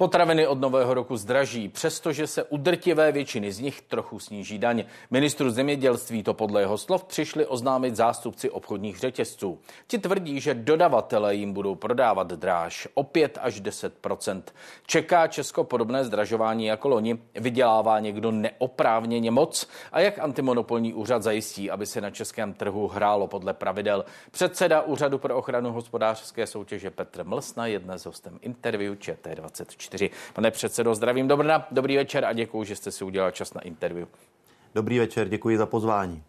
[0.00, 4.84] Potraviny od nového roku zdraží, přestože se u drtivé většiny z nich trochu sníží daň.
[5.10, 9.58] Ministru zemědělství to podle jeho slov přišli oznámit zástupci obchodních řetězců.
[9.86, 14.42] Ti tvrdí, že dodavatele jim budou prodávat dráž o 5 až 10%
[14.86, 17.18] Čeká Česko podobné zdražování jako loni?
[17.34, 19.68] Vydělává někdo neoprávněně moc?
[19.92, 24.04] A jak antimonopolní úřad zajistí, aby se na českém trhu hrálo podle pravidel?
[24.30, 29.89] Předseda Úřadu pro ochranu hospodářské soutěže Petr Mlsna je dnes hostem interview ČT24.
[29.90, 30.10] 24.
[30.32, 33.60] Pane předsedo, zdravím do Brna, dobrý večer a děkuji, že jste si udělal čas na
[33.60, 34.08] interview.
[34.74, 36.22] Dobrý večer, děkuji za pozvání.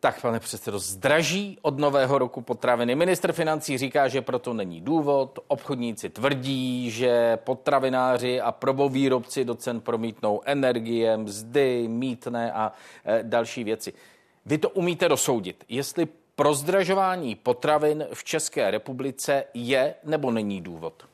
[0.00, 2.94] Tak, pane předsedo, zdraží od nového roku potraviny.
[2.94, 5.38] Minister financí říká, že proto není důvod.
[5.48, 12.72] Obchodníci tvrdí, že potravináři a probovýrobci do cen promítnou energie, mzdy, mítné a
[13.04, 13.92] e, další věci.
[14.46, 21.04] Vy to umíte dosoudit, jestli pro zdražování potravin v České republice je nebo není důvod?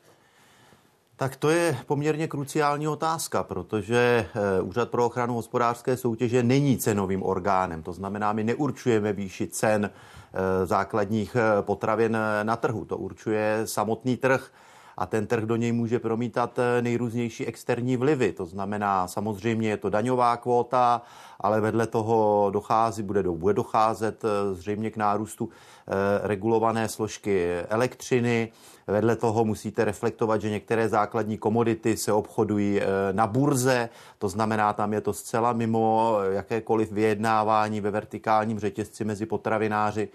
[1.17, 4.27] Tak to je poměrně kruciální otázka, protože
[4.59, 7.83] eh, Úřad pro ochranu hospodářské soutěže není cenovým orgánem.
[7.83, 12.85] To znamená, my neurčujeme výši cen eh, základních eh, potravin na trhu.
[12.85, 14.51] To určuje samotný trh
[14.97, 18.33] a ten trh do něj může promítat nejrůznější externí vlivy.
[18.33, 21.03] To znamená, samozřejmě je to daňová kvóta,
[21.43, 28.53] ale vedle toho dochází, bude, bude docházet eh, zřejmě k nárůstu eh, regulované složky elektřiny.
[28.87, 32.81] Vedle toho musíte reflektovat, že některé základní komodity se obchodují
[33.13, 39.27] na burze, to znamená, tam je to zcela mimo jakékoliv vyjednávání ve vertikálním řetězci mezi
[39.27, 40.09] potravináři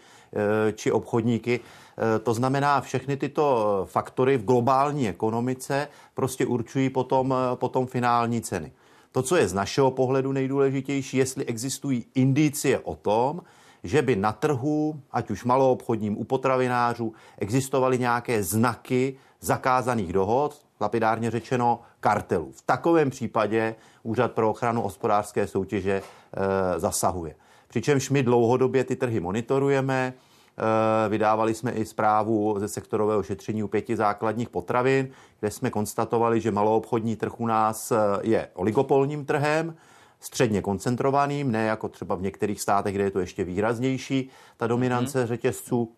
[0.75, 1.59] či obchodníky.
[1.97, 8.41] Eh, to znamená, všechny tyto faktory v globální ekonomice prostě určují potom, eh, potom finální
[8.41, 8.71] ceny.
[9.11, 13.41] To, co je z našeho pohledu nejdůležitější, jestli existují indicie o tom,
[13.83, 21.31] že by na trhu, ať už maloobchodním, u potravinářů, existovaly nějaké znaky zakázaných dohod, lapidárně
[21.31, 22.51] řečeno kartelů.
[22.51, 27.35] V takovém případě Úřad pro ochranu hospodářské soutěže e, zasahuje.
[27.67, 30.13] Přičemž my dlouhodobě ty trhy monitorujeme,
[31.09, 35.09] vydávali jsme i zprávu ze sektorového šetření u pěti základních potravin,
[35.39, 39.75] kde jsme konstatovali, že maloobchodní trh u nás eh, je oligopolním trhem,
[40.19, 45.19] středně koncentrovaným, ne jako třeba v některých státech, kde je to ještě výraznější, ta dominance
[45.19, 45.27] hmm.
[45.27, 45.91] řetězců.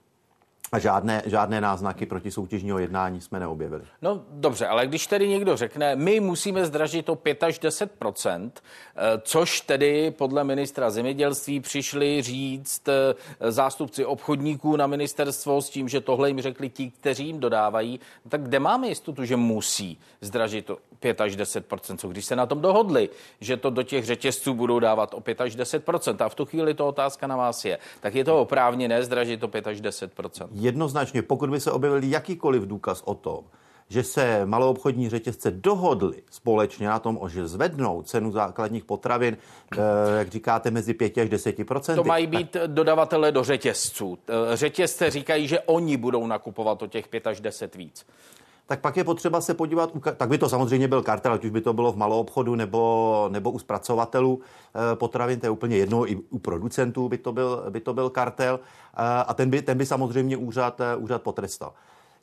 [0.71, 3.83] A žádné, žádné náznaky proti soutěžního jednání jsme neobjevili.
[4.01, 9.01] No dobře, ale když tedy někdo řekne, my musíme zdražit o 5 až 10 eh,
[9.21, 16.01] což tedy podle ministra zemědělství přišli říct eh, zástupci obchodníků na ministerstvo s tím, že
[16.01, 20.77] tohle jim řekli ti, kteří jim dodávají, tak kde máme jistotu, že musí zdražit o
[20.99, 21.65] 5 až 10
[21.97, 23.09] co když se na tom dohodli,
[23.41, 26.73] že to do těch řetězců budou dávat o 5 až 10% a v tu chvíli
[26.73, 30.11] to otázka na vás je, tak je to oprávněné zdražit o 5 až 10
[30.59, 33.43] jednoznačně, pokud by se objevil jakýkoliv důkaz o tom,
[33.89, 39.37] že se maloobchodní řetězce dohodly společně na tom, že zvednou cenu základních potravin,
[39.71, 39.77] eh,
[40.17, 44.17] jak říkáte, mezi 5 až 10% To mají být dodavatele do řetězců.
[44.27, 48.05] Eh, řetězce říkají, že oni budou nakupovat o těch 5 až 10 víc
[48.69, 51.61] tak pak je potřeba se podívat, tak by to samozřejmě byl kartel, ať už by
[51.61, 56.15] to bylo v maloobchodu nebo, nebo u zpracovatelů eh, potravin, to je úplně jedno, i
[56.29, 58.97] u producentů by to byl, by to byl kartel eh,
[59.27, 61.73] a ten by, ten by samozřejmě úřad, eh, úřad potrestal.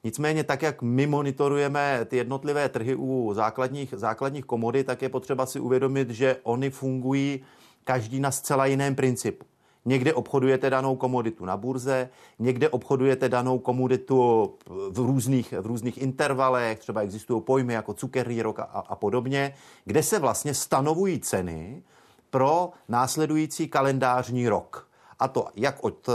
[0.04, 5.46] Nicméně tak, jak my monitorujeme ty jednotlivé trhy u základních, základních komodit, tak je potřeba
[5.46, 7.44] si uvědomit, že oni fungují
[7.84, 9.46] každý na zcela jiném principu.
[9.86, 12.08] Někde obchodujete danou komoditu na burze,
[12.38, 14.50] někde obchodujete danou komoditu
[14.90, 19.54] v různých, v různých intervalech, třeba existují pojmy jako cukerný rok a, a podobně,
[19.84, 21.82] kde se vlastně stanovují ceny
[22.30, 24.88] pro následující kalendářní rok.
[25.18, 26.12] A to jak od eh,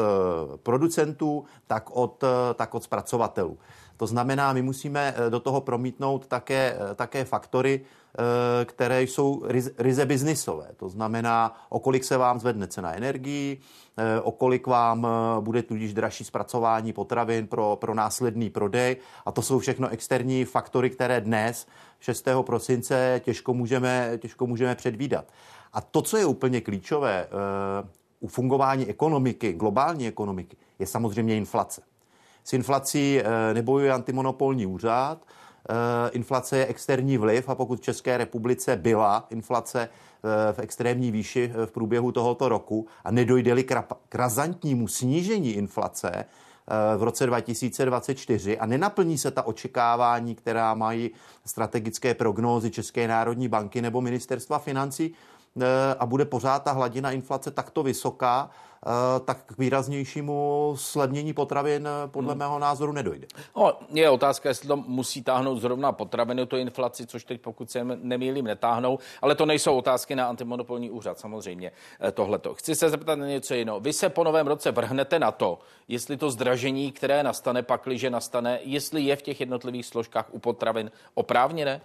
[0.58, 3.58] producentů, tak od, eh, tak od zpracovatelů.
[3.98, 7.82] To znamená, my musíme eh, do toho promítnout také, také faktory,
[8.66, 9.44] které jsou
[9.78, 10.68] ryze biznisové.
[10.78, 13.60] To znamená, o kolik se vám zvedne cena energií,
[13.98, 18.98] eh, o kolik vám eh, bude tudíž dražší zpracování potravin pro, pro následný prodej.
[19.26, 21.68] A to jsou všechno externí faktory, které dnes,
[22.00, 22.28] 6.
[22.42, 25.26] prosince, těžko můžeme, těžko můžeme předvídat.
[25.74, 27.28] A to, co je úplně klíčové
[28.20, 31.82] u fungování ekonomiky, globální ekonomiky, je samozřejmě inflace.
[32.44, 33.22] S inflací
[33.54, 35.41] nebojuje antimonopolní úřad, Eh,
[36.12, 41.54] inflace je externí vliv a pokud v České republice byla inflace eh, v extrémní výši
[41.54, 43.64] eh, v průběhu tohoto roku a nedojde-li
[44.10, 46.26] k razantnímu snížení inflace,
[46.98, 51.12] v roce 2024 a nenaplní se ta očekávání, která mají
[51.46, 55.14] strategické prognózy České národní banky nebo ministerstva financí,
[56.00, 58.71] a bude pořád ta hladina inflace takto vysoká, Eh,
[59.26, 62.40] tak k výraznějšímu slevnění potravin eh, podle hmm.
[62.40, 63.28] mého názoru nedojde.
[63.56, 67.84] No, je otázka, jestli to musí táhnout zrovna potraviny, to inflaci, což teď pokud se
[67.84, 72.54] nemýlím, netáhnou, ale to nejsou otázky na antimonopolní úřad, samozřejmě eh, tohleto.
[72.54, 73.80] Chci se zeptat na něco jiného.
[73.80, 78.60] Vy se po novém roce vrhnete na to, jestli to zdražení, které nastane, pakliže nastane,
[78.64, 81.82] jestli je v těch jednotlivých složkách u potravin oprávněné?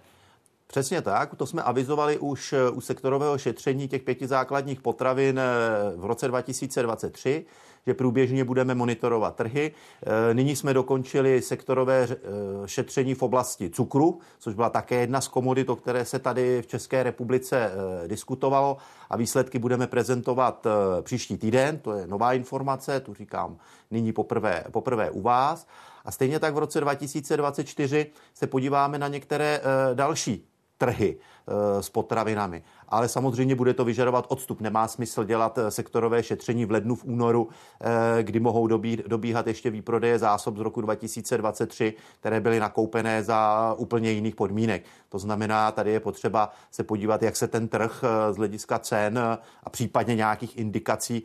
[0.67, 5.43] Přesně tak, to jsme avizovali už eh, u sektorového šetření těch pěti základních potravin eh,
[5.95, 7.45] v roce 2023,
[7.85, 9.71] že průběžně budeme monitorovat trhy.
[10.05, 12.07] Eh, nyní jsme dokončili sektorové
[12.65, 16.67] šetření v oblasti cukru, což byla také jedna z komodit, o které se tady v
[16.67, 17.71] České republice
[18.07, 18.77] diskutovalo
[19.09, 20.67] a výsledky budeme prezentovat
[21.01, 23.57] příští týden, to je nová informace, tu říkám
[23.91, 25.67] nyní poprvé, poprvé u vás.
[26.05, 29.61] A stejně tak v roce 2024 se podíváme na některé
[29.93, 31.17] další trhy
[31.81, 34.61] s potravinami ale samozřejmě bude to vyžadovat odstup.
[34.61, 37.49] Nemá smysl dělat eh, sektorové šetření v lednu, v únoru,
[37.81, 38.67] eh, kdy mohou
[39.07, 44.85] dobíhat ještě výprodeje zásob z roku 2023, které byly nakoupené za úplně jiných podmínek.
[45.09, 49.19] To znamená, tady je potřeba se podívat, jak se ten trh eh, z hlediska cen
[49.63, 51.23] a případně nějakých indikací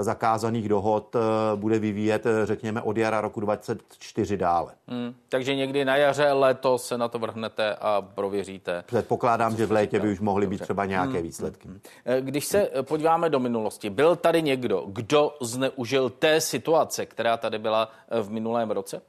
[0.00, 1.16] zakázaných dohod
[1.54, 4.72] bude vyvíjet, řekněme, od jara roku 2024 dále.
[4.88, 8.84] Hmm, takže někdy na jaře letos se na to vrhnete a prověříte.
[8.86, 11.22] Předpokládám, že v létě by už mohly být třeba nějaké hmm.
[11.22, 11.68] výsledky.
[12.04, 17.36] Eh, když se eh, podíváme do minulosti, byl tady někdo, kdo zneužil té situace, která
[17.36, 19.02] tady byla eh, v minulém roce?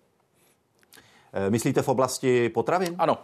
[1.50, 2.96] Myslíte v oblasti potravin?
[2.98, 3.18] Ano.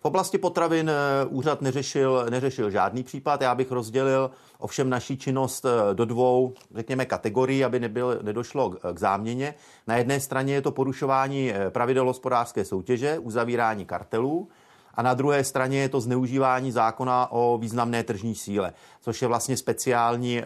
[0.00, 0.90] V oblasti potravin
[1.28, 3.40] úřad neřešil, neřešil žádný případ.
[3.40, 9.54] Já bych rozdělil ovšem naší činnost do dvou, řekněme, kategorií, aby nebyl, nedošlo k záměně.
[9.86, 14.48] Na jedné straně je to porušování pravidel hospodářské soutěže, uzavírání kartelů
[14.96, 19.56] a na druhé straně je to zneužívání zákona o významné tržní síle, což je vlastně
[19.56, 20.44] speciální e,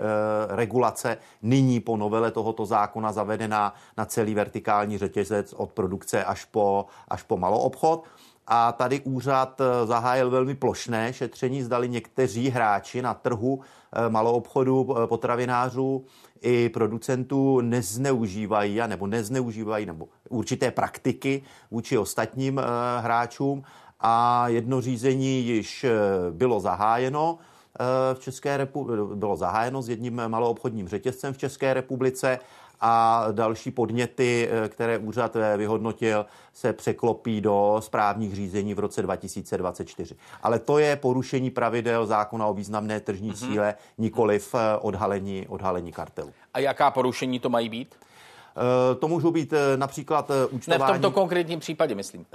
[0.48, 6.86] regulace nyní po novele tohoto zákona zavedená na celý vertikální řetězec od produkce až po,
[7.08, 8.04] až po maloobchod.
[8.50, 14.94] A tady úřad eh, zahájil velmi plošné šetření, zdali někteří hráči na trhu eh, maloobchodu
[15.06, 16.04] potravinářů
[16.40, 22.60] i producentů nezneužívají nebo nezneužívají nebo určité praktiky vůči ostatním
[23.00, 23.62] hráčům
[24.00, 25.90] a jedno řízení již eh,
[26.30, 32.38] bylo zahájeno eh, v České republice, bylo zahájeno s jedním maloobchodním řetězcem v České republice
[32.80, 40.16] a další podněty, eh, které úřad vyhodnotil, se překlopí do správních řízení v roce 2024.
[40.42, 43.48] Ale to je porušení pravidel zákona o významné tržní mm-hmm.
[43.48, 46.32] síle, nikoliv odhalení, odhalení kartelu.
[46.54, 47.94] A jaká porušení to mají být?
[48.98, 50.80] To můžou být například účtování...
[50.80, 52.26] Ne v tomto konkrétním případě, myslím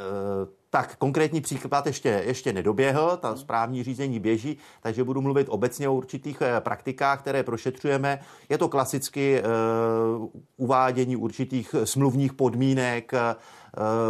[0.73, 5.93] tak konkrétní příklad ještě, ještě nedoběhl, ta správní řízení běží, takže budu mluvit obecně o
[5.93, 8.19] určitých eh, praktikách, které prošetřujeme.
[8.49, 9.43] Je to klasicky
[10.57, 13.35] uvádění určitých smluvních podmínek, Eh,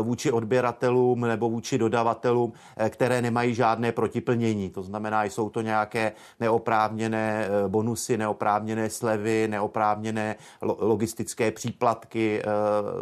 [0.01, 4.69] vůči odběratelům nebo vůči dodavatelům, eh, které nemají žádné protiplnění.
[4.69, 12.44] To znamená, jsou to nějaké neoprávněné eh, bonusy, neoprávněné slevy, neoprávněné logistické příplatky,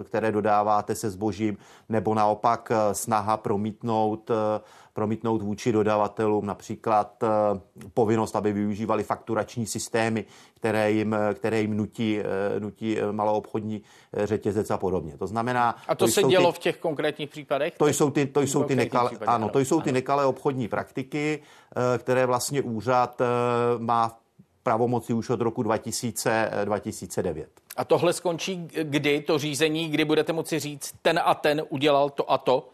[0.04, 1.58] které dodáváte se zbožím,
[1.90, 4.32] nebo naopak snaha promítnout
[4.94, 7.24] promítnout vůči dodavatelům například
[7.94, 12.20] povinnost, aby využívali fakturační systémy, které jim, které jim nutí,
[12.60, 13.82] nutí maloobchodní
[14.14, 15.18] řetězec a podobně.
[15.18, 15.76] To znamená...
[15.88, 17.74] A to, to se dělo ty, v těch konkrétních případech?
[17.78, 21.98] To jsou ty, to jsou ty, nekalé, ano, to jsou ty nekalé obchodní praktiky, eh,
[21.98, 23.26] které vlastně úřad eh,
[23.78, 24.20] má
[24.64, 27.50] pravomoci už od roku 2000, 2009.
[27.58, 32.10] Eh, a tohle skončí kdy, to řízení, kdy budete moci říct, ten a ten udělal
[32.10, 32.70] to a to?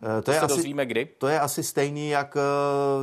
[0.00, 1.08] To, to je se asi, dozvíme kdy?
[1.18, 2.36] To je asi stejný, jak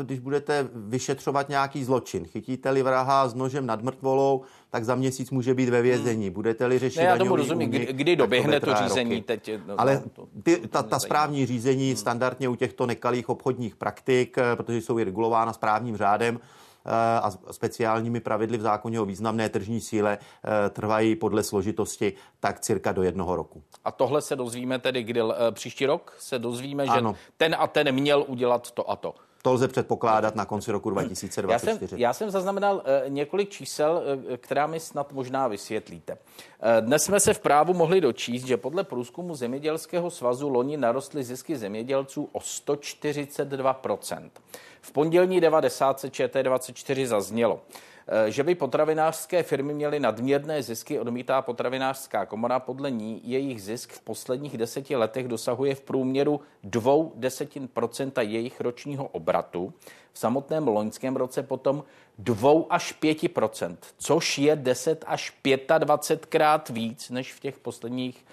[0.04, 2.26] když budete vyšetřovat nějaký zločin.
[2.26, 6.26] Chytíte-li vraha s nožem nad mrtvolou, tak za měsíc může být ve vězení.
[6.26, 6.34] Hmm.
[6.34, 9.22] Budete-li řešit ne, já tomu rozumím, kdy, kdy doběhne to, to řízení roky.
[9.28, 9.50] teď.
[9.68, 11.98] No, Ale no, to, ty, ta, ta správní řízení hmm.
[11.98, 16.67] standardně u těchto nekalých obchodních praktik, eh, protože jsou i regulována správním řádem, eh,
[17.24, 22.92] a speciálními pravidly v zákoně o významné tržní síle eh, trvají podle složitosti tak cirka
[22.92, 23.64] do jednoho roku.
[23.86, 26.16] A tohle se dozvíme tedy kdy příští rok?
[26.20, 27.14] Se dozvíme, ano.
[27.14, 29.16] že ten a ten měl udělat to a to.
[29.42, 31.82] To lze předpokládat na konci roku 2024.
[31.82, 36.14] Já jsem, já jsem zaznamenal uh, několik čísel, uh, která mi snad možná vysvětlíte.
[36.14, 36.18] Uh,
[36.86, 41.58] dnes jsme se v právu mohli dočíst, že podle průzkumu Zemědělského svazu loni narostly zisky
[41.58, 44.30] zemědělců o 142%.
[44.82, 45.98] V pondělní 90.
[45.98, 47.62] ČT24 zaznělo.
[48.10, 52.60] Eh, že by potravinářské firmy měly nadměrné zisky, odmítá potravinářská komora.
[52.60, 58.62] Podle ní jejich zisk v posledních deseti letech dosahuje v průměru dvou desetin procenta jejich
[58.62, 59.74] ročního obratu.
[60.14, 61.84] v samotném loňském roce potom
[62.18, 65.34] 2 až 5% což je 10 až
[65.78, 68.26] 25 krát víc než v těch posledních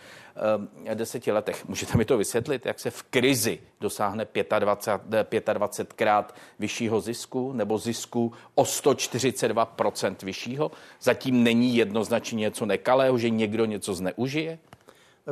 [0.95, 1.69] deseti letech.
[1.69, 4.27] Můžete mi to vysvětlit, jak se v krizi dosáhne
[4.59, 10.71] 25, 25 krát vyššího zisku nebo zisku o 142% vyššího?
[11.01, 14.59] Zatím není jednoznačně něco nekalého, že někdo něco zneužije?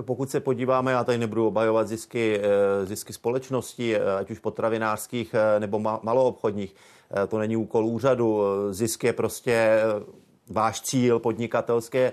[0.01, 5.35] Pokud se podíváme, já tady nebudu obhajovat zisky, eh, zisky společností, eh, ať už potravinářských
[5.35, 6.75] eh, nebo maloobchodních,
[7.29, 8.43] to není úkol úřadu.
[8.71, 9.81] Zisk je prostě
[10.49, 12.13] váš cíl podnikatelské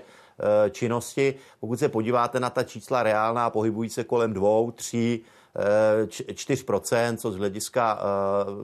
[0.70, 1.34] činnosti.
[1.60, 5.20] Pokud se podíváte na ta čísla reálná, pohybují se kolem 2, 3,
[5.54, 8.00] 4%, co z hlediska,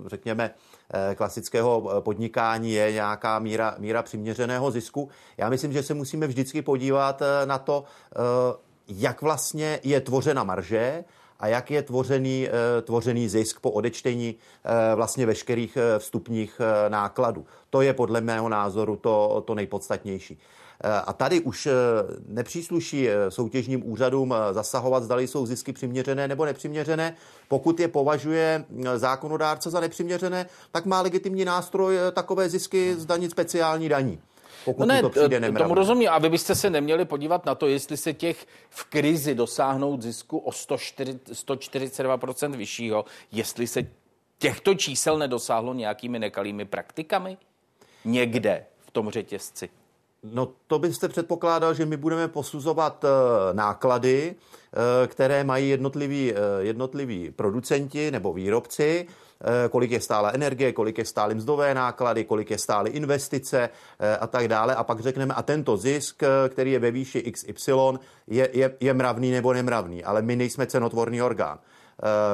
[0.06, 0.54] řekněme,
[1.16, 5.08] klasického podnikání je nějaká míra, míra přiměřeného zisku.
[5.36, 7.84] Já myslím, že se musíme vždycky podívat na to,
[8.88, 11.04] jak vlastně je tvořena marže
[11.40, 17.46] a jak je tvořený, eh, tvořený zisk po odečtení eh, vlastně veškerých eh, vstupních nákladů.
[17.70, 20.38] To je podle mého názoru to, to nejpodstatnější.
[21.04, 21.68] A tady už
[22.28, 27.16] nepřísluší soutěžním úřadům zasahovat, zdali jsou zisky přiměřené nebo nepřiměřené.
[27.48, 28.64] Pokud je považuje
[28.96, 34.20] zákonodárce za nepřiměřené, tak má legitimní nástroj takové zisky zdanit speciální daní
[34.66, 35.64] pokud no ne, to přijde nemravné.
[35.64, 36.08] Tomu rozumím.
[36.08, 40.38] A vy byste se neměli podívat na to, jestli se těch v krizi dosáhnout zisku
[40.38, 43.86] o 104, 142% vyššího, jestli se
[44.38, 47.36] těchto čísel nedosáhlo nějakými nekalými praktikami
[48.04, 49.68] někde v tom řetězci.
[50.32, 53.10] No to byste předpokládal, že my budeme posuzovat uh,
[53.56, 59.06] náklady, uh, které mají jednotliví, uh, jednotliví producenti nebo výrobci
[59.40, 64.16] Eh, kolik je stále energie, kolik je stále mzdové náklady, kolik je stále investice eh,
[64.16, 64.74] a tak dále.
[64.74, 67.72] A pak řekneme, a tento zisk, eh, který je ve výši XY,
[68.26, 70.04] je, je, je mravný nebo nemravný.
[70.04, 71.58] Ale my nejsme cenotvorný orgán.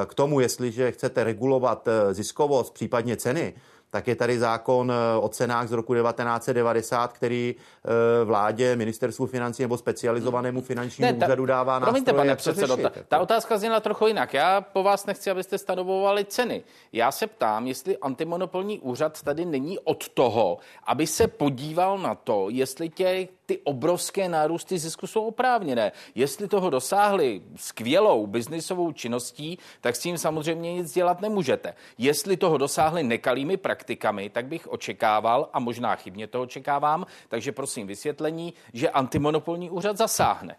[0.07, 3.55] K tomu, jestliže chcete regulovat ziskovost, případně ceny,
[3.93, 9.63] tak je tady zákon eh, o cenách z roku 1990, který eh, vládě, ministerstvu financí
[9.63, 10.67] nebo specializovanému hmm.
[10.67, 11.91] finančnímu ne, ta, úřadu dává nástroje.
[11.91, 14.35] Promiňte, pane předsedo, ta, ta otázka zněla trochu jinak.
[14.35, 16.63] Já po vás nechci, abyste stanovovali ceny.
[16.93, 22.47] Já se ptám, jestli antimonopolní úřad tady není od toho, aby se podíval na to,
[22.51, 25.93] jestli tě ty obrovské nárůsty zisku jsou oprávněné.
[26.15, 31.75] Jestli toho dosáhli skvělou biznisovou činností, tak s tím samozřejmě nic dělat nemůžete.
[31.99, 37.87] Jestli toho dosáhli nekalými praktikami, tak bych očekával, a možná chybně to očekávám, takže prosím
[37.87, 40.57] vysvětlení, že antimonopolní úřad zasáhne.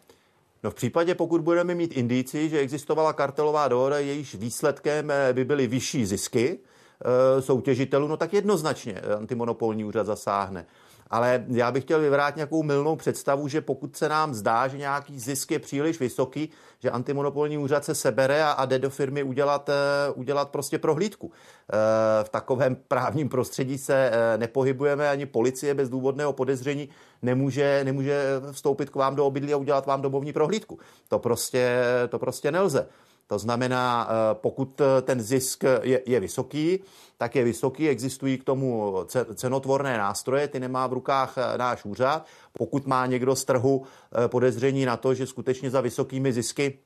[0.64, 5.46] No v případě, pokud budeme mít indici, že existovala kartelová dohoda, jejíž výsledkem eh, by
[5.46, 10.66] byly vyšší zisky eh, soutěžitelů, no tak jednoznačně antimonopolní úřad zasáhne.
[11.10, 15.20] Ale já bych chtěl vyvrátit nějakou milnou představu, že pokud se nám zdá, že nějaký
[15.20, 19.70] zisk je příliš vysoký, že antimonopolní úřad se sebere a, a jde do firmy udělat,
[19.70, 21.28] uh, udělat prostě prohlídku.
[21.28, 21.34] Uh,
[22.24, 26.90] v takovém právním prostředí se uh, nepohybujeme, ani policie bez důvodného podezření
[27.22, 30.80] nemůže, nemůže vstoupit k vám do obydlí a udělat vám domovní prohlídku.
[31.08, 32.88] To prostě, to prostě nelze.
[33.34, 36.80] To znamená, eh, pokud eh, ten zisk je, je vysoký,
[37.18, 38.96] tak je vysoký, existují k tomu
[39.36, 42.26] cenotvorné nástroje, ty nemá v rukách eh, náš úřad.
[42.58, 43.84] Pokud má někdo z trhu
[44.28, 46.80] podezření na to, že skutečně za vysokými zisky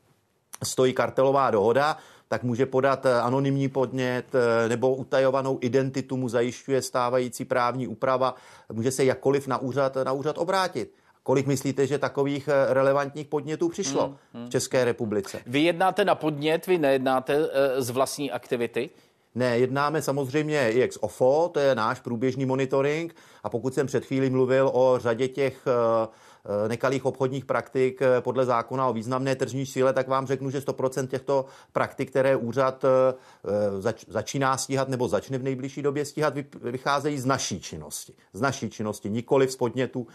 [0.64, 4.26] stojí kartelová dohoda, tak může podat anonymní podnět
[4.68, 8.36] nebo utajovanou identitu mu zajišťuje stávající právní úprava.
[8.72, 10.94] Může se jakkoliv na úřad, na úřad obrátit.
[11.28, 14.48] Kolik myslíte, že takových eh, relevantních podnětů přišlo hmm, hmm.
[14.48, 15.40] v České republice?
[15.46, 18.90] Vy jednáte na podnět, vy nejednáte eh, z vlastní aktivity?
[19.38, 24.06] Ne, jednáme samozřejmě i ex OFO, to je náš průběžný monitoring a pokud jsem před
[24.06, 26.14] chvílí mluvil o řadě těch uh,
[26.50, 30.60] Eh, nekalých obchodních praktik eh, podle zákona o významné tržní síle, tak vám řeknu, že
[30.60, 37.20] 100% těchto praktik, které úřad eh, začíná stíhat nebo začne v nejbližší době stíhat, vycházejí
[37.20, 38.14] z naší činnosti.
[38.34, 40.08] Z naší činnosti, nikoli z podnětů,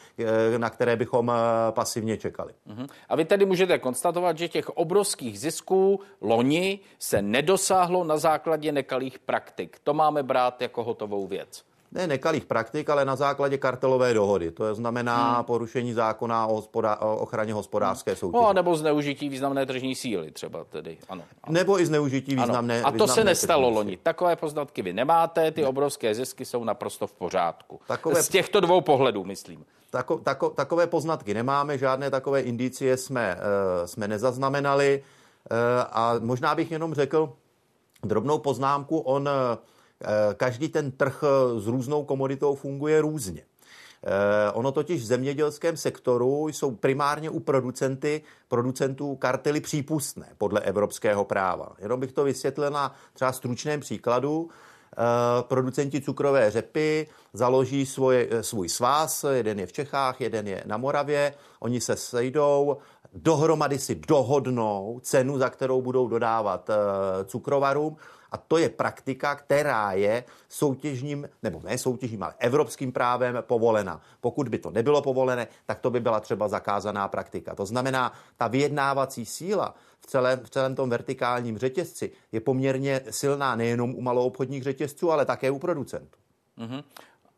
[0.56, 1.32] na které bychom
[1.70, 2.52] pasivně čekali.
[2.66, 2.86] Mhm.
[3.08, 8.72] A vy tedy můžete konstatovat, že těch obrovských zisků loni se nedosáhlo na základě
[9.12, 9.78] nekalých praktik.
[9.84, 14.50] To máme brát jako hotovou věc ne nekalých praktik, ale na základě kartelové dohody.
[14.50, 15.44] To znamená hmm.
[15.44, 18.16] porušení zákona o, hospodá- o ochraně hospodářské hmm.
[18.16, 18.42] soutěže.
[18.42, 20.98] No, nebo zneužití významné tržní síly třeba tedy.
[21.08, 21.52] Ano, ano.
[21.52, 22.88] Nebo i zneužití významné ano.
[22.88, 23.96] A to významné se nestalo loni.
[23.96, 25.68] Takové poznatky vy nemáte, ty ne.
[25.68, 27.80] obrovské zisky jsou naprosto v pořádku.
[27.86, 28.22] Takové...
[28.22, 29.64] Z těchto dvou pohledů, myslím.
[29.90, 35.02] Tako, tako, takové poznatky nemáme, žádné takové indicie jsme, uh, jsme nezaznamenali.
[35.50, 35.56] Uh,
[35.92, 37.32] a možná bych jenom řekl
[38.02, 39.28] drobnou poznámku, on
[40.04, 43.42] Eh, každý ten trh eh, s různou komoditou funguje různě.
[44.04, 51.24] Eh, ono totiž v zemědělském sektoru jsou primárně u producenty, producentů kartely přípustné podle evropského
[51.24, 51.68] práva.
[51.78, 54.50] Jenom bych to vysvětlil na třeba stručném příkladu.
[55.48, 61.34] producenti cukrové řepy založí svoje, svůj svaz, jeden je v Čechách, jeden je na Moravě,
[61.60, 62.76] oni se sejdou,
[63.14, 66.70] dohromady si dohodnou cenu, za kterou budou dodávat
[67.26, 67.96] cukrovarům
[68.32, 74.00] a to je praktika, která je soutěžním, nebo ne soutěžním, ale evropským právem povolena.
[74.20, 77.54] Pokud by to nebylo povolené, tak to by byla třeba zakázaná praktika.
[77.54, 83.56] To znamená, ta vyjednávací síla v celém, v celém tom vertikálním řetězci je poměrně silná
[83.56, 86.18] nejenom u maloobchodních řetězců, ale také u producentů.
[86.58, 86.82] Mm-hmm.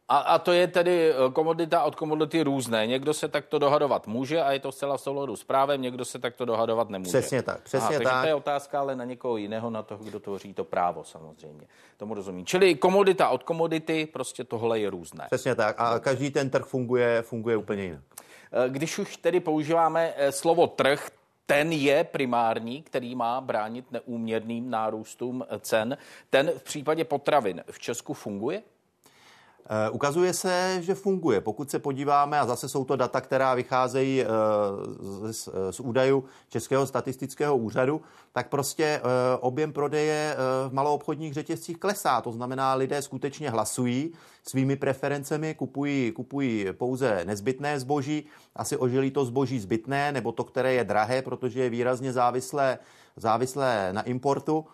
[0.08, 2.86] A, a to je tedy eh, komodita od komodity různé.
[2.86, 6.18] Někdo se takto dohadovat může a je to zcela v souladu s právem, někdo se
[6.18, 7.10] takto dohadovat nemůže.
[7.10, 8.02] Přesně tak, přesně Aha, tak.
[8.02, 11.66] Takže to je otázka ale na někoho jiného, na toho, kdo tvoří to právo samozřejmě.
[11.96, 12.46] Tomu rozumím.
[12.46, 15.24] Čili komodita od komodity, prostě tohle je různé.
[15.26, 18.02] Přesně tak a každý ten trh funguje, funguje úplně jinak.
[18.52, 21.10] Eh, když už tedy používáme eh, slovo trh,
[21.46, 25.96] ten je primární, který má bránit neúměrným nárůstům cen.
[26.30, 28.62] Ten v případě potravin v Česku funguje?
[29.66, 31.40] Eh, ukazuje se, že funguje.
[31.40, 34.26] Pokud se podíváme, a zase jsou to data, která vycházejí eh,
[35.32, 38.00] z, z údajů Českého statistického úřadu,
[38.32, 39.00] tak prostě eh,
[39.40, 40.36] objem prodeje
[40.68, 42.20] v maloobchodních řetězcích klesá.
[42.20, 49.24] To znamená, lidé skutečně hlasují svými preferencemi, kupují, kupují pouze nezbytné zboží, asi ožilí to
[49.24, 52.78] zboží zbytné, nebo to, které je drahé, protože je výrazně závislé,
[53.16, 54.66] závislé na importu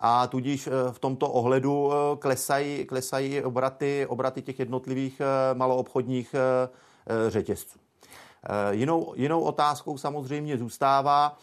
[0.00, 6.34] a tudíž eh, v tomto ohledu eh, klesají, klesají obraty, obraty těch jednotlivých eh, maloobchodních
[7.28, 7.78] řetězců.
[8.70, 11.36] Jinou, jinou otázkou samozřejmě zůstává,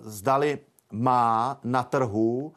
[0.00, 0.58] zdali
[0.92, 2.52] má na trhu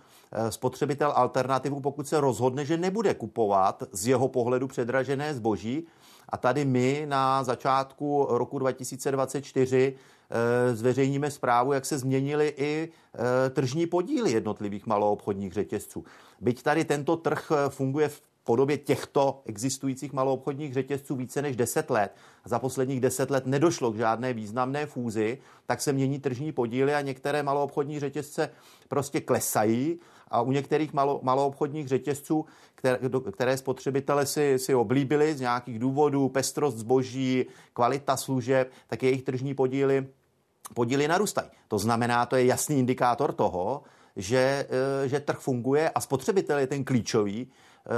[0.50, 5.88] spotřebitel alternativu, pokud se rozhodne, že nebude kupovat z jeho pohledu předražené zboží.
[6.30, 10.15] A tady my na začátku roku 2024 Eh,
[10.74, 16.06] zveřejníme zprávu, jak se změnily i eh, tržní podíly jednotlivých maloobchodních řetězců.
[16.42, 21.90] Byť tady tento trh eh, funguje v podobě těchto existujících maloobchodních řetězců více než 10
[21.90, 22.16] let.
[22.46, 27.02] Za posledních 10 let nedošlo k žádné významné fúzi, tak se mění tržní podíly a
[27.02, 28.50] některé maloobchodní řetězce
[28.88, 33.00] prostě klesají a u některých malo, maloobchodních řetězců, které,
[33.32, 39.54] které spotřebitele si, si oblíbili z nějakých důvodů, pestrost zboží, kvalita služeb, tak jejich tržní
[39.54, 40.08] podíly,
[40.74, 41.50] podíly narůstají.
[41.68, 43.84] To znamená, to je jasný indikátor toho,
[44.16, 44.68] že,
[45.04, 47.52] eh, že trh funguje a spotřebitel je ten klíčový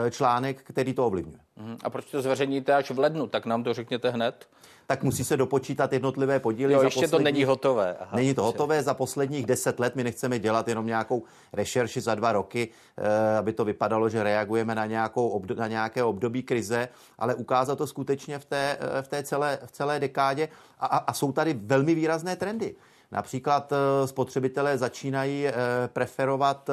[0.09, 1.39] článek, který to ovlivňuje.
[1.55, 1.77] Mhm.
[1.83, 3.27] A proč to zveřejníte až v lednu?
[3.27, 4.47] Tak nám to řekněte hned
[4.87, 6.73] tak musí se dopočítat jednotlivé podíly.
[6.73, 7.95] Jo, ještě to není hotové.
[7.99, 9.95] Aha, není to hotové za posledních deset let.
[9.95, 11.23] My nechceme dělat jenom nějakou
[11.53, 16.43] rešerši za dva roky, eh, aby to vypadalo, že reagujeme na, nějakou na nějaké období
[16.43, 20.49] krize, ale ukázat to skutečně v té, eh, v té celé, v celé dekádě.
[20.79, 22.75] A, a, a jsou tady velmi výrazné trendy.
[23.11, 25.47] Například eh, spotřebitelé začínají
[25.87, 26.69] preferovat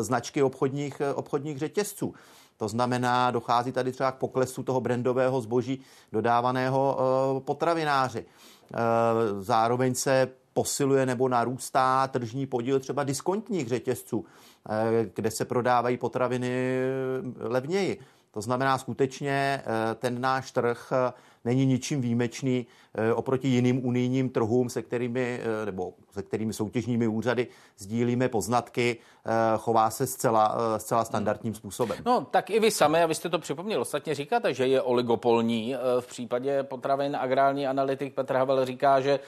[0.00, 2.14] značky obchodních, obchodních řetězců.
[2.58, 5.80] To znamená, dochází tady třeba k poklesu toho brandového zboží
[6.12, 8.24] dodávaného eh, potravináři.
[8.24, 8.76] Eh,
[9.40, 14.24] zároveň se posiluje nebo narůstá tržní podíl třeba diskontních řetězců,
[14.70, 16.80] eh, kde se prodávají potraviny
[17.38, 18.00] levněji.
[18.30, 19.62] To znamená skutečně
[19.98, 20.92] ten náš trh
[21.44, 22.66] není ničím výjimečný
[23.14, 27.46] oproti jiným unijním trhům, se kterými, eh, nebo se kterými soutěžními úřady
[27.78, 31.98] sdílíme poznatky, eh, chová se zcela, zcela standardním způsobem.
[32.06, 35.74] No, tak i vy sami, a vy jste to připomněl, ostatně říkáte, že je oligopolní.
[36.00, 39.20] V případě potravin agrární analytik Petr Havel říká, že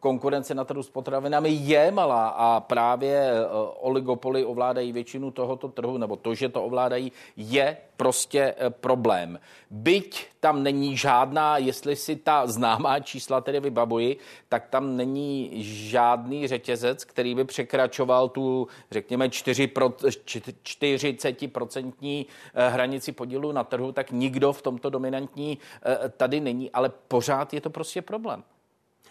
[0.00, 3.32] konkurence na trhu s potravinami je malá a právě
[3.80, 9.38] oligopoly ovládají většinu tohoto trhu, nebo to, že to ovládají, je prostě problém.
[9.70, 14.16] Byť tam není žádná, jestli si ta známá čísla tedy vybavuji,
[14.48, 23.12] tak tam není žádný řetězec, který by překračoval tu, řekněme, 4 pro, 40% eh, hranici
[23.12, 27.70] podílu na trhu, tak nikdo v tomto dominantní eh, tady není, ale pořád je to
[27.70, 28.44] prostě problém.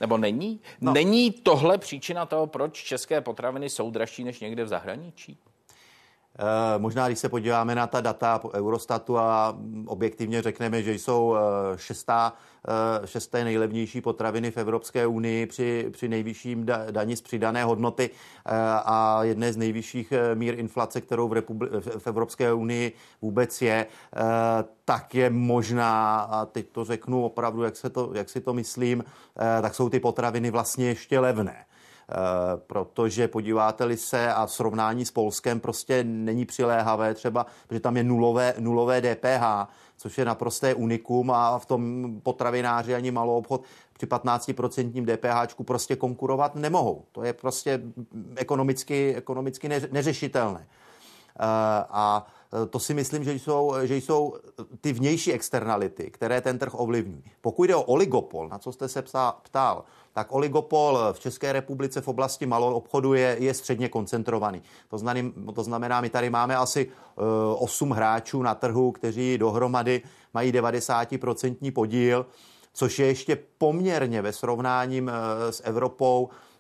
[0.02, 0.60] Nebo není?
[0.82, 0.94] No.
[0.94, 5.38] Není tohle příčina toho, proč české potraviny jsou dražší než někde v zahraničí?
[6.40, 11.78] Eh, možná, když se podíváme na ta data Eurostatu a objektivně řekneme, že jsou eh,
[11.78, 12.34] šestá,
[13.04, 18.10] eh, šesté nejlevnější potraviny v Evropské unii při, při nejvyšším daní z přidané hodnoty
[18.86, 22.92] a jedné z nejvyšších mír inflace, kterou v, Republi- v Evropské unii
[23.22, 23.86] vůbec je,
[24.86, 29.04] tak je možná, a teď to řeknu opravdu, jak, se to, jak si to myslím,
[29.62, 31.66] tak jsou ty potraviny vlastně ještě levné.
[32.12, 38.04] Eh, protože podíváte-li se a srovnání s Polskem prostě není přiléhavé třeba, protože tam je
[38.04, 44.06] nulové, nulové DPH, což je naprosté unikum a v tom potravináři ani malou obchod při
[44.06, 47.06] 15% DPH prostě konkurovat nemohou.
[47.12, 47.82] To je prostě
[48.36, 50.68] ekonomicky, ekonomicky neřešitelné.
[51.40, 51.46] Eh,
[51.90, 52.28] a
[52.70, 54.36] to si myslím, že jsou, že jsou
[54.82, 57.24] ty vnější externality, které ten trh ovlivňují.
[57.42, 59.02] Pokud jde o oligopol, na co jste se
[59.44, 59.84] ptal,
[60.14, 64.62] tak oligopol v České republice v oblasti malou obchodu je, je středně koncentrovaný.
[64.90, 66.92] To znamená, to znamená, my tady máme asi
[67.56, 70.02] 8 hráčů na trhu, kteří dohromady
[70.34, 72.26] mají 90% podíl,
[72.74, 75.06] což je ještě poměrně ve srovnání
[75.50, 76.51] s Evropou Eh,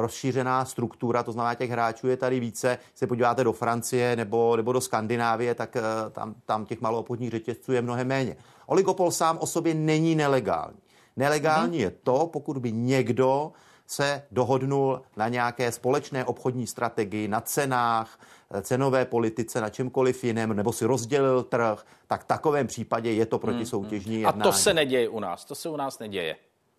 [0.00, 2.78] rozšířená struktura, to znamená, těch hráčů je tady více.
[2.88, 7.30] Když se podíváte do Francie nebo, nebo do Skandinávie, tak eh, tam, tam těch maloobchodních
[7.30, 8.36] řetězců je mnohem méně.
[8.66, 10.78] Oligopol sám o sobě není nelegální.
[11.16, 11.84] Nelegální hmm.
[11.84, 13.52] je to, pokud by někdo
[13.86, 20.56] se dohodnul na nějaké společné obchodní strategii, na cenách, eh, cenové politice, na čemkoliv jiném,
[20.56, 24.26] nebo si rozdělil trh, tak v takovém případě je to protisoutěžní hmm.
[24.26, 24.40] jednání.
[24.40, 26.36] A to se neděje u nás, to se u nás neděje.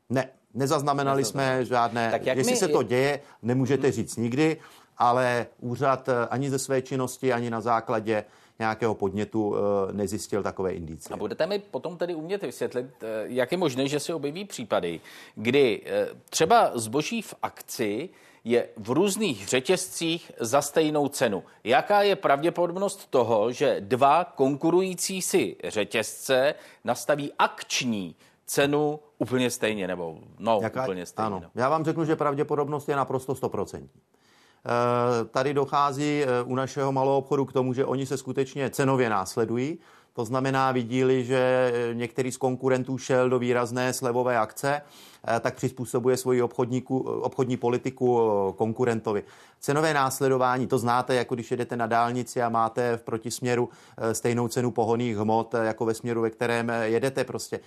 [0.10, 2.12] Ne, nezaznamenali jsme žádné.
[2.12, 2.58] Tak jak Jestli my...
[2.58, 3.92] se to děje, nemůžete hmm.
[3.92, 4.58] říct nikdy,
[4.98, 8.26] ale úřad eh, ani ze své činnosti, ani na základě
[8.60, 11.14] nějakého podnětu eh, nezjistil takové indicie.
[11.14, 15.02] A budete mi potom tedy umět vysvětlit, eh, jak je možné, že se objeví případy,
[15.36, 15.82] kdy
[16.30, 18.10] třeba zboží v akci
[18.44, 21.44] je v různých řetězcích za stejnou cenu.
[21.64, 30.18] Jaká je pravděpodobnost toho, že dva konkurující si řetězce nastaví akční cenu úplně stejně, nebo
[30.40, 31.26] no, Jaká, úplně stejně.
[31.28, 31.40] Ano.
[31.44, 31.50] No.
[31.56, 34.02] Já vám řeknu, že pravděpodobnost je naprosto stoprocentní.
[34.02, 39.10] E, tady dochází e, u našeho malou obchodu k tomu, že oni se skutečně cenově
[39.10, 39.80] následují.
[40.14, 46.18] To znamená, vidíli, že některý z konkurentů šel do výrazné slevové akce, eh, tak přizpůsobuje
[46.18, 48.20] svoji obchodníku, obchodní politiku
[48.58, 49.24] konkurentovi.
[49.60, 54.48] Cenové následování, to znáte, jako když jedete na dálnici a máte v protisměru eh, stejnou
[54.48, 57.60] cenu pohoných hmot, eh, jako ve směru, ve kterém jedete, prostě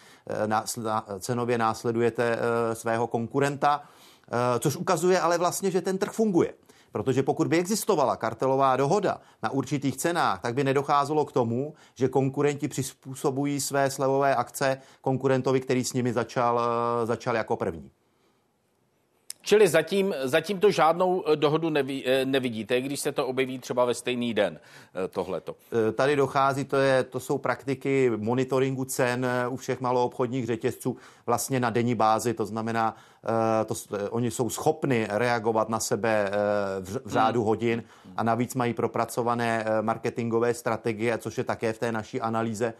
[1.18, 2.38] cenově následujete
[2.72, 3.82] svého konkurenta,
[4.58, 6.54] což ukazuje ale vlastně, že ten trh funguje.
[6.92, 12.08] Protože pokud by existovala kartelová dohoda na určitých cenách, tak by nedocházelo k tomu, že
[12.08, 17.90] konkurenti přizpůsobují své slevové akce konkurentovi, který s nimi začal, eh, začal jako první.
[19.42, 23.84] Čili zatím, zatím to žádnou eh, dohodu neví, eh, nevidíte, když se to objeví třeba
[23.84, 24.60] ve stejný den,
[25.10, 25.56] tohleto.
[25.94, 31.70] Tady dochází, to, je, to jsou praktiky monitoringu cen u všech maloobchodních řetězců vlastně na
[31.70, 33.74] denní bázi, to znamená, Eh, to,
[34.10, 36.30] oni jsou schopni reagovat na sebe eh,
[36.80, 37.46] v, v řádu hmm.
[37.46, 37.84] hodin
[38.16, 42.74] a navíc mají propracované eh, marketingové strategie, což je také v té naší analýze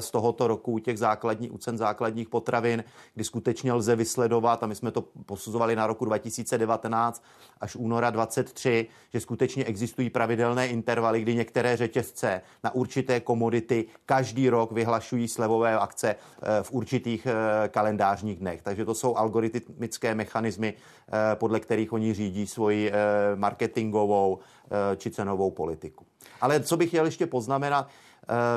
[0.00, 4.74] z tohoto roku těch základní, u cen základních potravin, kdy skutečně lze vysledovat, a my
[4.74, 7.24] jsme to posuzovali na roku 2019
[7.60, 14.48] až února 23, že skutečně existují pravidelné intervaly, kdy některé řetězce na určité komodity každý
[14.50, 16.16] rok vyhlašují slevové akce
[16.62, 17.26] v určitých
[17.68, 18.62] kalendářních dnech.
[18.62, 25.10] Takže to jsou algoritmické mechanismy, eh, podle kterých oni řídí svoji eh, marketingovou eh, či
[25.10, 26.06] cenovou politiku.
[26.40, 27.88] Ale co bych chtěl ještě poznamenat,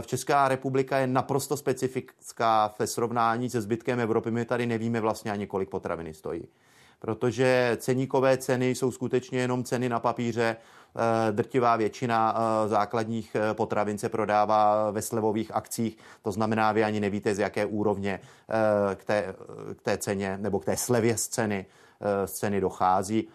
[0.02, 4.32] v Česká republika je naprosto specifická ve srovnání se zbytkem Evropy.
[4.32, 6.48] My tady nevíme vlastně ani, kolik potraviny stojí.
[7.00, 10.56] Protože ceníkové ceny jsou skutečně jenom ceny na papíře.
[11.32, 12.36] Drtivá většina
[12.68, 18.20] základních potravin se prodává ve slevových akcích, to znamená, vy ani nevíte, z jaké úrovně
[18.96, 19.34] k té,
[19.76, 21.66] k té ceně nebo k té slevě z ceny,
[22.26, 23.28] z ceny dochází.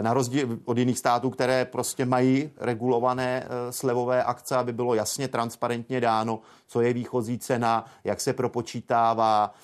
[0.00, 6.00] Na rozdíl od jiných států, které prostě mají regulované slevové akce, aby bylo jasně transparentně
[6.00, 9.54] dáno, co je výchozí cena, jak se propočítává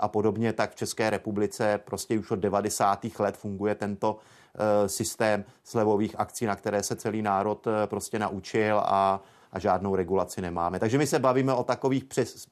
[0.00, 3.06] a podobně, tak v České republice prostě už od 90.
[3.18, 4.16] let funguje tento
[4.54, 9.20] Eh, systém slevových akcí, na které se celý národ eh, prostě naučil a,
[9.52, 10.78] a žádnou regulaci nemáme.
[10.78, 12.46] Takže my se bavíme o takových přes,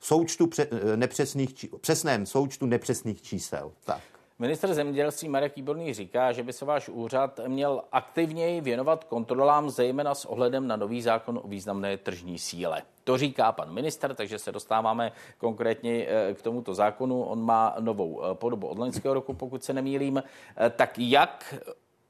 [0.00, 3.72] součtu pře, eh, nepřesných, přesném součtu nepřesných čísel.
[3.84, 4.00] Tak.
[4.38, 10.14] Minister zemědělství Marek Výborný říká, že by se váš úřad měl aktivněji věnovat kontrolám, zejména
[10.14, 12.82] s ohledem na nový zákon o významné tržní síle.
[13.04, 17.22] To říká pan minister, takže se dostáváme konkrétně eh, k tomuto zákonu.
[17.22, 20.22] On má novou eh, podobu od loňského roku, pokud se nemýlím.
[20.56, 21.54] Eh, tak jak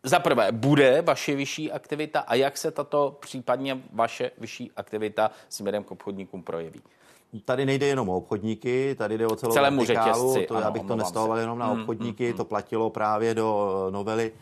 [0.02, 5.84] za prvé bude vaše vyšší aktivita a jak se tato případně vaše vyšší aktivita směrem
[5.84, 6.82] k obchodníkům projeví?
[7.44, 10.32] Tady nejde jenom o obchodníky, tady jde o celou Celému vertikálu.
[10.32, 12.36] Řetězci, to, ano, já bych to nestavoval jenom na hmm, obchodníky, hmm, hmm.
[12.36, 14.32] to platilo právě do novely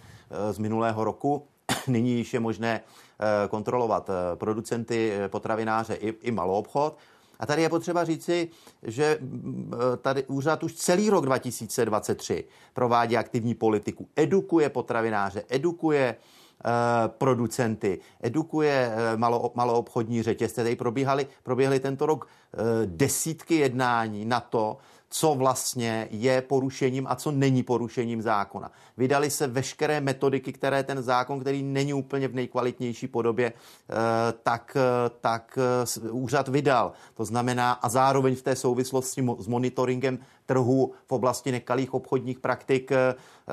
[0.51, 1.47] z minulého roku.
[1.87, 2.81] Nyní již je možné
[3.21, 6.97] Eh, kontrolovat eh, producenty, eh, potravináře i, i malou obchod.
[7.41, 8.49] A tady je potřeba říci,
[8.83, 16.17] že mm, tady úřad už celý rok 2023 provádí aktivní politiku, edukuje potravináře, edukuje
[17.09, 20.63] producenty, edukuje malo, maloobchodní řetězce.
[20.63, 22.29] Tady probíhaly, proběhly tento rok
[22.85, 24.79] desítky jednání na to,
[25.11, 28.71] co vlastně je porušením a co není porušením zákona.
[28.97, 33.95] Vydali se veškeré metodiky, které ten zákon, který není úplně v nejkvalitnější podobě, eh,
[34.43, 35.59] tak, eh, tak
[36.07, 36.93] eh, úřad vydal.
[37.15, 42.93] To znamená, a zároveň v té souvislosti s monitoringem trhu v oblasti nekalých obchodních praktik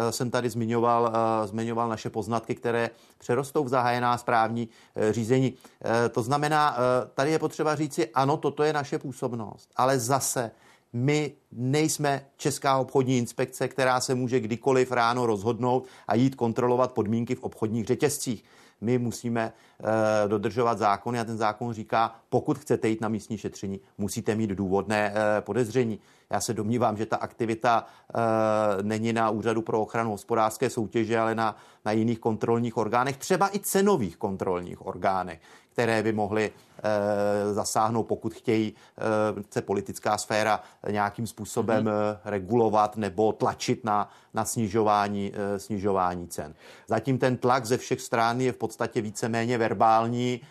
[0.10, 1.14] jsem tady zmiňoval,
[1.46, 4.70] zmiňoval naše poznatky, které přerostou v zahájená správní
[5.12, 5.54] řízení.
[6.12, 6.78] To znamená,
[7.14, 10.52] tady je potřeba říci, ano, toto je naše působnost, ale zase
[10.94, 17.36] my nejsme Česká obchodní inspekce, která se může kdykoliv ráno rozhodnout a jít kontrolovat podmínky
[17.36, 18.44] v obchodních řetězcích.
[18.82, 19.54] My musíme
[20.24, 24.50] e, dodržovat zákony a ten zákon říká, pokud chcete jít na místní šetření, musíte mít
[24.50, 26.00] důvodné e, podezření.
[26.30, 27.86] Já se domnívám, že ta aktivita
[28.80, 33.56] e, není na Úřadu pro ochranu hospodářské soutěže, ale na, na jiných kontrolních orgánech, třeba
[33.56, 35.40] i cenových kontrolních orgánech,
[35.74, 38.74] které by mohly e, zasáhnout, pokud chtějí
[39.38, 40.60] e, chce politická sféra
[40.92, 42.18] nějakým způsobem mm-hmm.
[42.26, 46.54] regulovat nebo tlačit na, na snižování, snižování cen.
[46.88, 50.42] Zatím ten tlak ze všech stran je v podstatě víceméně verbální,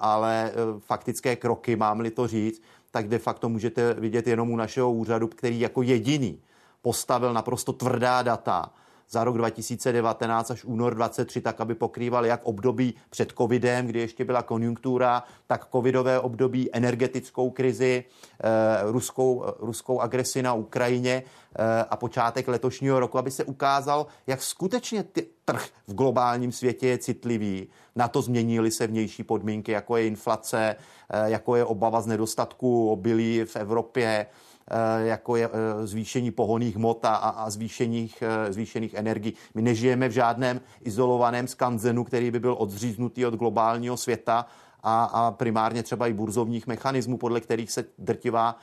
[0.00, 5.28] ale faktické kroky, mám-li to říct, tak de facto můžete vidět jenom u našeho úřadu,
[5.28, 6.38] který jako jediný
[6.82, 8.70] postavil naprosto tvrdá data
[9.10, 14.24] za rok 2019 až únor 23, tak aby pokrýval jak období před covidem, kdy ještě
[14.24, 18.04] byla konjunktura, tak covidové období, energetickou krizi,
[18.44, 18.46] eh,
[18.82, 21.22] ruskou, ruskou agresi na Ukrajině
[21.56, 26.86] eh, a počátek letošního roku, aby se ukázal, jak skutečně ty, trh v globálním světě
[26.88, 27.68] je citlivý.
[27.96, 30.76] Na to změnily se vnější podmínky, jako je inflace,
[31.10, 34.49] eh, jako je obava z nedostatku obilí v Evropě, Eh,
[34.98, 39.34] jako je eh, zvýšení pohoných hmot a, a zvýšených, eh, zvýšených energií.
[39.54, 44.46] My nežijeme v žádném izolovaném skanzenu, který by byl odříznutý od globálního světa
[44.82, 48.56] a, a primárně třeba i burzovních mechanismů, podle kterých se drtivá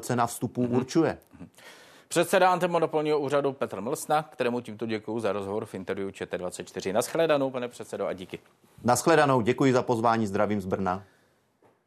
[0.00, 0.76] cena vstupů mm-hmm.
[0.76, 1.18] určuje.
[2.08, 6.92] Předseda antimonopolního úřadu Petr Mlsna, kterému tímto děkuji za rozhovor v interview ČT24.
[6.92, 8.38] Naschledanou, pane předsedo, a díky.
[8.84, 11.02] Naschledanou, děkuji za pozvání, zdravím z Brna.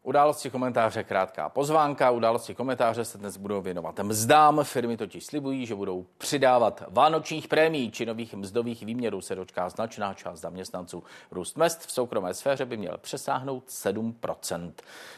[0.09, 2.11] Události komentáře krátká pozvánka.
[2.11, 4.63] Události komentáře se dnes budou věnovat mzdám.
[4.63, 10.13] Firmy totiž slibují, že budou přidávat vánočních prémií či nových mzdových výměrů se dočká značná
[10.13, 11.03] část zaměstnanců.
[11.31, 14.71] Růst mest v soukromé sféře by měl přesáhnout 7%.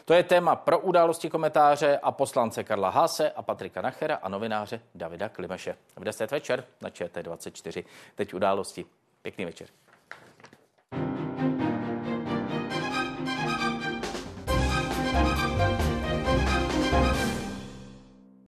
[0.05, 4.81] To je téma pro události komentáře a poslance Karla Háse a Patrika Nachera a novináře
[4.95, 5.77] Davida Klimeše.
[5.95, 7.83] V 10 večer na ČT24.
[8.15, 8.85] Teď události.
[9.21, 9.67] Pěkný večer.